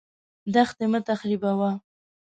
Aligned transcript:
دښتې 0.53 0.85
مه 0.91 0.99
تخریبوه. 1.09 1.71